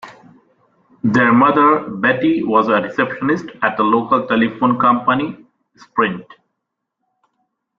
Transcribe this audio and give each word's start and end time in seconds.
Their 1.03 1.31
mother, 1.31 1.87
Betty, 1.87 2.41
was 2.43 2.69
a 2.69 2.81
receptionist 2.81 3.45
at 3.61 3.79
a 3.79 3.83
local 3.83 4.25
telephone 4.25 4.79
company, 4.79 5.45
Sprint. 5.75 6.25